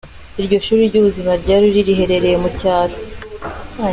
Iryo 0.39 0.57
shuri 0.65 0.81
ry’ubuzima 0.89 1.31
rya 1.41 1.55
Ruli 1.61 1.81
riherereye 1.87 2.37
mu 2.43 2.49
cyaro. 2.59 2.95